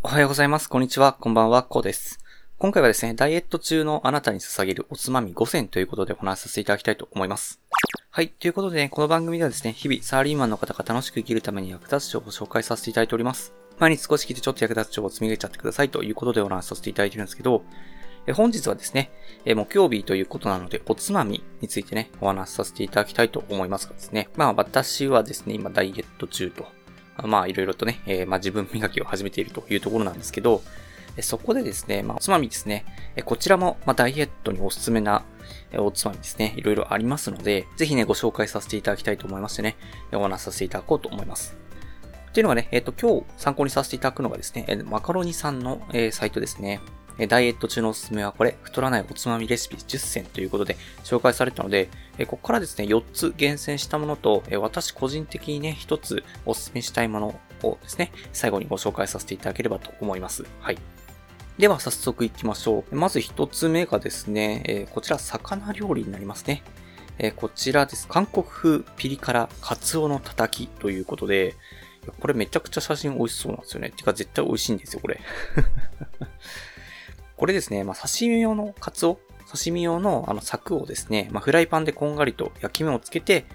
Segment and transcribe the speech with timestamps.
[0.00, 0.68] おはようございます。
[0.68, 1.14] こんにちは。
[1.14, 1.64] こんばんは。
[1.64, 2.20] こうです。
[2.56, 7.60] 今回はですね、ダイエット中のあなたに捧げるおつまみ5選ということでお話しさせていただきたいと思います。
[8.10, 8.28] はい。
[8.28, 13.52] ということで、ね、この番組ではですね、日々サラリーマンの方が楽しく生きるために役立つ情報を紹介させていただいております。
[13.80, 17.64] 毎日少し聞いてちょっと役立つ情報を積み上げちゃってくださいということでお話しさせていただいてるんですけど、
[18.28, 19.10] え本日はですね、
[19.44, 24.28] え木曜日ということなので、おつまみについてね、お話しさせていただきたいと思いますがですね。
[24.36, 26.77] まあ私はですね、今ダイエット中と
[27.24, 30.62] まあいろいろとね、えー、まあ自分磨きを始めているというところなんですけど、
[31.20, 32.84] そこでですね、まあおつまみですね、
[33.24, 35.24] こちらもまあダイエットにおすすめな
[35.76, 39.76] おつまみですね、いろいろありますので、ぜひね、ご紹介させていただきたいと思いましてね、
[40.12, 41.56] お話しさせていただこうと思います。
[42.28, 46.80] っていうのがね、えっ、ー、と、今日参考にさせていただくのがですね、マカロニさんの、えー、サイトですね。
[47.26, 51.88] ダイエット中のおすすめはこれ、太らないおつまみレシピ10選ということで紹介されたので、
[52.20, 60.44] ここからですね、4つ厳選したものと、私個人的にね、1つおすすめしたいものをですね、最後にご紹介させていただければと思います。
[60.60, 60.78] はい。
[61.58, 62.94] では早速行きましょう。
[62.94, 66.62] まず1つ目がですね、こちら魚料理になりますね。
[67.34, 68.06] こちらです。
[68.06, 71.56] 韓国風ピリ辛カツオのたたきということで、
[72.20, 73.90] これめちゃくちゃ写真美味しそうなんですよね。
[73.90, 75.20] てか絶対美味しいんですよ、これ。
[77.38, 83.46] これですね、まあ、刺身用のカツオ、刺身用のあの柵をですね、まあ、フライパンでこんがりと焼き目をつけて、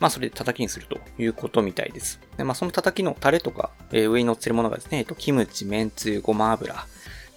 [0.00, 2.18] まあ、それで叩きにするということみたいです。
[2.38, 6.74] でまあ、その叩きのタレとか、えー、上に乗ってるものがですね、えっと、キムチ、めんつゆ、ごま油。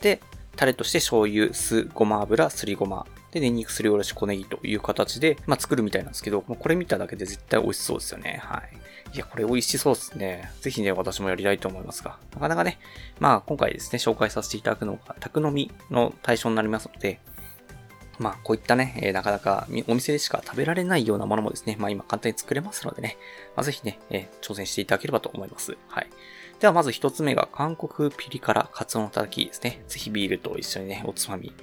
[0.01, 0.21] で、
[0.55, 3.05] タレとして醤油、酢、ごま油、すりごま。
[3.31, 8.39] で、ニンニクすりおろし小ネギという形で、まあ、作るみたいなんですけど、もうこれ見ただけで絶対美味しそうですよね。
[8.41, 8.69] はい。
[9.13, 10.51] いや、これ美味しそうですね。
[10.61, 12.17] ぜひね、私もやりたいと思いますが。
[12.33, 12.79] なかなかね、
[13.19, 17.19] まあ、今回ですね、紹介させていただくのが、宅飲みの対象になりますので、
[18.19, 23.17] まあ、こういったね、えー、なかなかお店でしか食べられないようなものもですね、まあ今簡単に作れますのでね、
[23.55, 25.77] まあ、ぜひね、えー、挑戦していただければと思います。
[25.87, 26.09] はい。
[26.59, 29.81] ではまず一つ目が韓国ピリ辛カツオのたたきですね。
[29.87, 31.53] ぜひビールと一緒にね、おつまみ、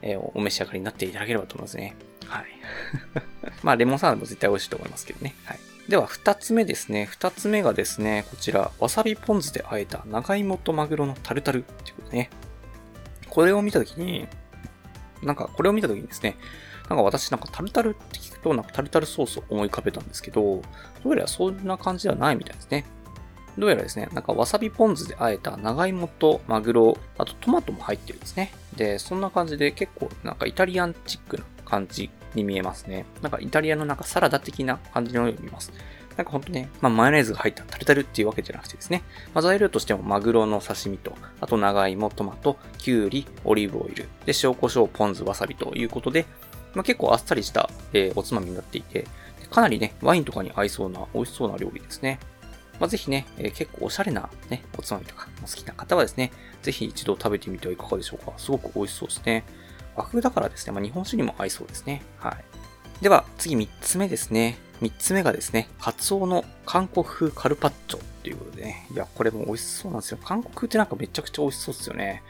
[0.00, 1.94] えー、お召し上がりになっていただければと思いますね。
[2.26, 2.46] はい。
[3.62, 5.34] まあ、レモンサラダも絶対美味しいと思いますけどね。
[5.44, 5.58] はい。
[5.88, 7.06] では、二つ目ですね。
[7.06, 12.28] 二つ目がですね、こちら、わさびポン酢で和えた長芋とマグロのタルタルっていうことね。
[13.30, 14.28] これを見たときに、
[15.22, 16.36] なんか、これを見たときにですね、
[16.90, 20.62] なんか私なんかタルタルって聞くと、なんかタルタルソースを思い浮かべたんですけど、
[21.04, 22.84] どうやらそんな感じではないみたいですね。
[23.56, 28.52] どうやらですね、なんかわさびポン酢で和えた長芋とマグロ、あとトマトも入ってるんですね。
[28.76, 33.06] で、そんな感じで結構なんかイタリアンチックな感じに見えますね。
[33.22, 35.72] なんかイタリアのなんかサラダ的な感じのように見えます。
[36.16, 39.02] なんかほんとね、まあマヨネーズが入ったタルタルっていうわけじゃなくてですね、
[39.34, 46.26] まあ材料としてもマグロの刺身と、あと長芋、トマト、きゅうり、オリーブオイル、で塩コショウ、ポン酢、わさびということで、
[46.74, 49.06] まあ結構あっさりした、えー、おつまみになっていて、
[49.50, 52.18] かなりね、ワインとかに合いそうな美味しそうな料理ですね。
[52.80, 58.32] まあ、ぜひね、えー、結構おしゃれなね、おつまみとか好きな方はですね、ぜひ一度食べてみてはいかがでしょうか。
[58.38, 59.44] すごく美味しそうですね。
[59.98, 62.02] 和風だからですね、まあ、日本酒にも合いそうですね。
[62.18, 63.02] はい。
[63.02, 64.58] では、次3つ目ですね。
[64.80, 68.86] 3つ目がですね、カツオの韓国風カルパッチョっていうことでね。
[68.92, 70.18] いや、これも美味しそうなんですよ。
[70.24, 72.22] 韓国風ってなんかめちゃくちゃ美味しそうですよね。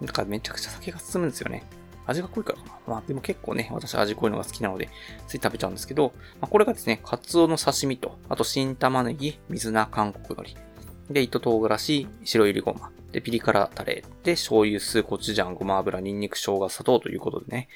[0.00, 1.62] なんかめちゃくちゃ酒が進むんですよね。
[2.06, 2.94] 味が濃いからかな。
[2.94, 4.88] まあでも結構ね、私味濃いのが好きなので、
[5.28, 10.66] つい食べちゃうんですけど、まあ、これがですね、カツオの刺身と、あと新玉ねぎ、水菜、韓国海苔。
[11.10, 12.90] で、糸唐辛子、白いりごま。
[13.16, 14.04] で、ピリ辛タレ。
[14.24, 17.68] で、醤油、酢、コチュジャン、ごま油、ニンニク、生姜、砂糖ということでね。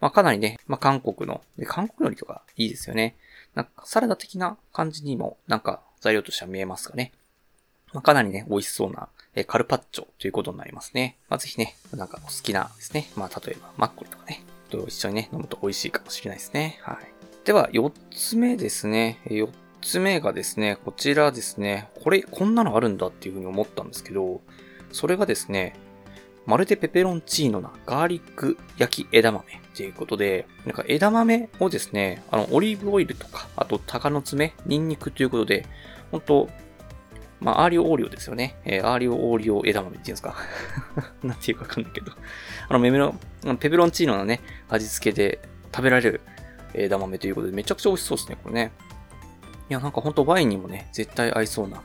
[0.00, 3.14] まあかなりね、まあ韓国の、で韓国海苔とかいいですよね。
[3.54, 7.12] なんかサラダ的な感じにも、なんか材料としては見えますかね。
[7.92, 11.16] まあ、かなりね、美味しそうな、えカルパッチョということになりますね。
[11.28, 13.08] まあ、ぜひね、なんかお好きなですね。
[13.14, 16.80] まあ、例えばマッコリとかね、と一緒にね、飲むと美味しいかもしれないですね。
[16.82, 16.96] はい。
[17.44, 19.20] では、4つ目ですね。
[19.26, 19.48] 4
[19.80, 21.88] つ目がですね、こちらですね。
[22.02, 24.40] これ、こんなのあるんだっていうふうに思ったんですけど、
[24.92, 25.74] それがですね、
[26.46, 35.66] まるでペペロンチーノなガーリック焼き枝豆っていうことで、なんか枝豆をですね、あの、オリーブオイルとか、あと鷹の爪、ニンニクということで、
[36.10, 36.48] 本当
[37.40, 38.56] まあ、アーリオオーリオですよね。
[38.64, 40.36] えー、アーリオオーリオ枝豆っていうんですか。
[41.22, 42.12] なんていうかわかんないけど。
[42.68, 43.14] あの、メメロ、
[43.60, 45.38] ペペロンチーノのね、味付けで
[45.72, 46.20] 食べられる
[46.74, 48.72] 枝豆ということで、めちゃくちゃ美味しそうですね、これね。
[49.70, 51.82] いや、なんかほんとワインにもね、絶対合いそうな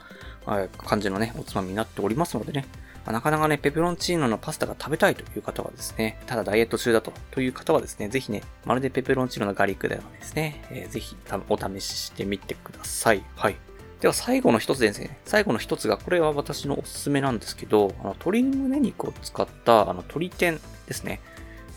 [0.77, 2.65] 感じのね、おつまみになっておりますのでね。
[3.11, 11.15] なかなかね、ペペロンチーノのパスタが食べたいという方はですね、ただダイエット中だと、という方はですね、ぜひね、まるでペペロンチーノのガーリック枝豆ですね、えー、ぜひ
[11.49, 13.23] お試ししてみてください。
[13.35, 13.55] はい。
[13.99, 15.17] では最後の一つですね。
[15.25, 21.21] 最後の一つが、これは私のおすすめなんですけど、あの鶏胸肉を使ったあの鶏天ですね。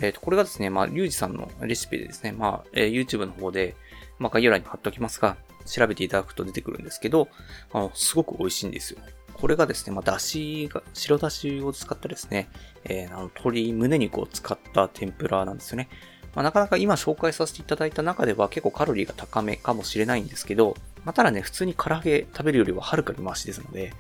[0.01, 3.77] えっ、ー、と、これがですね、まあ、リュウジさんのレシピでですね、まあ、えー、YouTube の方で、
[4.19, 5.37] まあ、概要欄に貼っておきますが、
[5.67, 7.29] 調べていただくと出てくるんですけど、
[7.73, 9.01] あの、すごく美味しいんですよ。
[9.37, 12.49] これがですね、まあ、だしが、白だしを使ったですね、
[12.85, 15.89] えー、あの鶏胸肉を使った天ぷらなんですよね。
[16.35, 23.93] まあ、なかなか今紹介させていただいた中では結構カロリーが高めかもしれないんですけど、まあ、ただね、普通に唐揚げ食べるよりははるかにマシですので、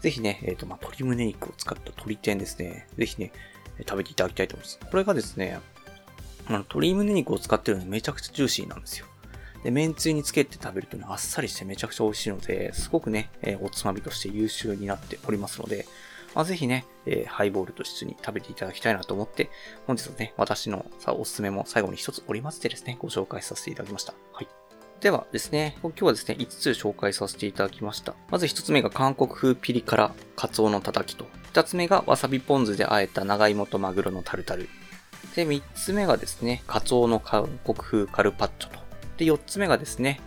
[0.00, 3.32] ぜひね、えっ、ー、と、まあ、鶏胸肉を使った鶏天ですね、ぜひね、
[3.80, 4.78] 食べていただきたいと思います。
[4.90, 5.58] これがですね、
[6.46, 9.06] あの鶏胸肉を使ってるのでめちゃくちゃジューシーなんですよ。
[9.64, 15.86] で、麺つゆにつけて食べるとね、あっさりしてめちゃくちゃ美味しいので、すごくね、えー、おつまみとして優秀になっておりますので、
[16.34, 19.50] まあ、ぜひね、えー、ハイボールと一緒に食べていただきたいなと思って、
[19.86, 24.14] 本日はね、私のさおすすめも最後に一つ織り交ぜてですね、ご紹介させていただきました。
[24.32, 24.48] はい。
[25.00, 28.14] ではですね、今日はですね、5つ紹介させていただきました。
[28.30, 34.68] まず1つ目が韓国風ピリ辛カツオのたたきと、2つ目がわさびポン酢で和えた長芋とマグロのタルタル。
[35.36, 38.87] で、3つ目がですね、カツオの韓国風カルパッチョと。
[39.18, 40.20] で、4つ目がですね、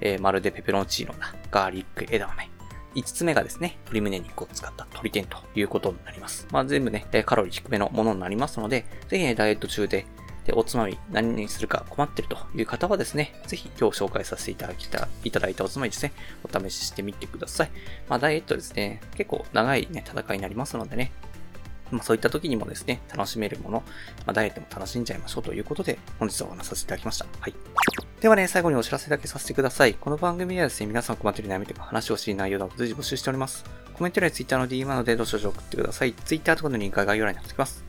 [0.00, 2.50] えー、まるでペペロンチーノなガーリック枝豆。
[2.94, 6.46] 5つ目がですね、鶏胸肉を使った鶏天ということになります。
[6.52, 10.06] まあ全部ね、カロリー低めのものになりますので、ぜひね、ダイエット中で、
[10.44, 16.12] で、おつまみ何にするか困ってるという方はですね、ぜひ今日紹介させていただきた、いただいたおつまみですね、
[16.44, 17.70] お試ししてみてください。
[18.08, 21.10] まあダイエットですね、結構長いね、戦いになりますのでね、
[21.90, 23.82] まあ、そういった時にもですね、楽しめるもの、
[24.26, 27.26] まあ、ダイエットも楽しんじゃいましょうということで、本日はお話しさせていただきました。
[27.40, 27.54] はい。
[28.24, 29.92] ではね、最後にお知らせだけさせてください。
[29.92, 33.66] この番組ではですね、皆さん困っている悩みとか話をしい内容など随時募集しております。
[33.92, 36.14] コメント欄や Twitter の DM などでどしどし送ってください。
[36.14, 37.84] Twitter とかのリンクは概要欄に貼っておきます。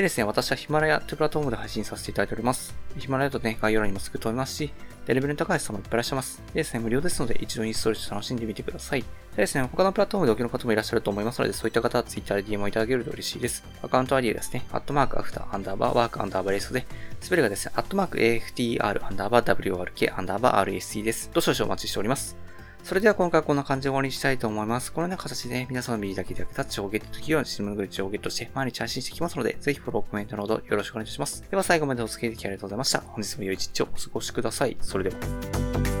[0.00, 2.74] でですね、私はヒマラヤというプラットフォームで配信させていただいております。
[2.96, 4.72] ヒマラヤとね、概要欄にもすぐ飛べますし、
[5.06, 6.42] レベルの高い人もいっぱいいらっしゃいます。
[6.54, 9.02] でですね、無料ですので一度インストールして楽しんでみてください。
[9.02, 9.06] で
[9.36, 13.62] ですね、他のプラットフォームでお聞きの方もいらっしゃると思いますので、そういった方は Twitter で DM をいただけると嬉しいです。
[13.82, 16.86] アカウント ID ですね、アットマークアフターアンダーバーワークアンダーバーレースで、
[17.20, 21.30] スペルがですね、アットマーク AFTR アンダーバー WRK アンダーバー RSC です。
[21.34, 22.49] どしどしお待ちしております。
[22.82, 24.92] それでは今回はこんな感じで終わりにしたいと思います。
[24.92, 31.44] このような形で、ね皆様の右だけで役立つ情報をゲットできるように、シムグッズをゲットして毎日配信していきますので、ぜひフォロー、コメントなどよろしくお願いします。
[31.50, 33.00] では最後までお付き合いいただきありがとうございました。
[33.00, 34.76] 本日も良い一日をお過ごしください。
[34.80, 35.99] それでは。